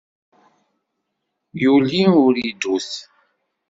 [1.63, 2.89] Yuli uridut.